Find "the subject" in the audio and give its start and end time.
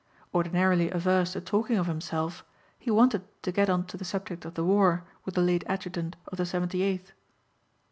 3.97-4.45